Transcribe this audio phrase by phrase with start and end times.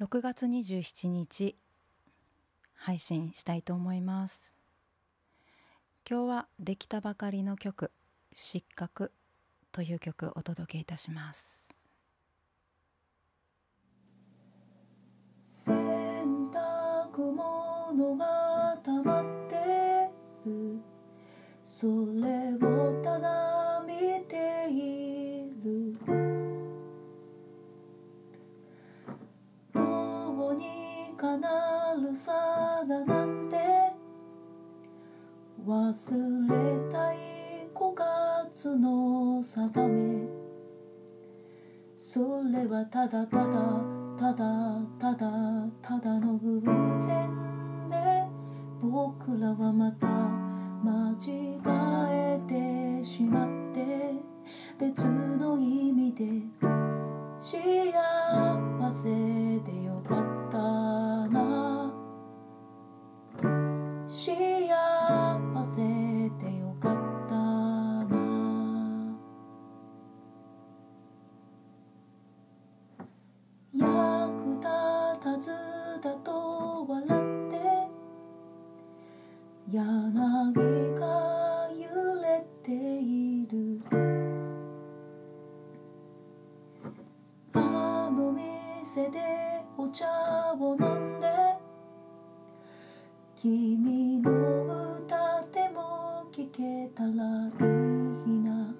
[0.00, 1.56] 6月27日
[2.76, 4.54] 配信したいと思います。
[6.08, 7.90] 今日はできたばかりの曲
[8.32, 9.10] 「失格」
[9.72, 11.74] という曲お届けいたします。
[15.44, 15.74] 洗
[16.52, 20.12] 濯物が溜まって
[20.46, 20.80] る。
[21.64, 22.97] それを
[31.18, 32.32] かなるさ
[32.88, 33.56] だなんて。
[35.66, 37.16] 忘れたい
[37.74, 37.94] 5
[38.54, 40.28] 月の定め。
[41.96, 43.82] それはただただ
[44.16, 45.28] ただただ
[45.82, 46.62] ただの偶
[47.00, 47.96] 然で。
[48.80, 50.06] 僕らはまた
[50.84, 51.58] 間違
[52.12, 54.14] えてしまって。
[54.78, 56.24] 別の意味で
[57.40, 57.60] 幸
[58.88, 59.37] せ
[79.70, 83.82] 柳が揺れている。
[87.52, 89.18] あの店で
[89.76, 90.06] お茶
[90.58, 91.26] を飲んで
[93.36, 97.12] 君の歌でも聞けたらい
[98.26, 98.74] いな。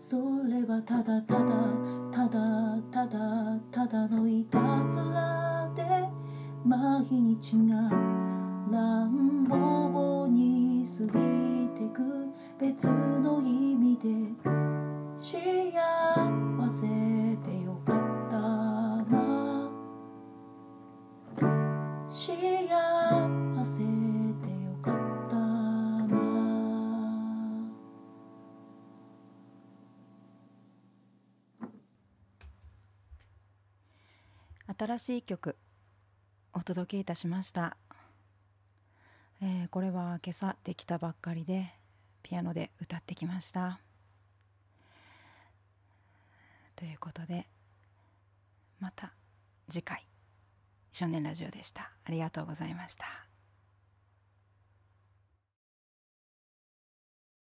[0.00, 0.16] そ
[0.48, 1.44] れはただただ
[2.10, 4.58] ただただただのいた
[4.88, 5.84] ずらで
[6.64, 14.08] 毎日が乱暴に過ぎてく別の意味で
[15.20, 15.30] 幸
[16.70, 17.96] せでよかっ
[18.30, 18.38] た
[19.10, 19.70] な。
[22.08, 22.38] 幸
[23.64, 24.94] せでよかっ
[25.28, 26.14] たな。
[34.78, 35.56] 新しい曲
[36.54, 37.76] お届けいたしました、
[39.42, 41.72] えーこれは今朝できたばっかりで
[42.22, 43.80] ピアノで歌ってきました。
[46.76, 47.46] ということで
[48.80, 49.12] また
[49.68, 50.02] 次回
[50.92, 51.90] 少年ラジオでした。
[52.04, 53.33] ありがとうございました。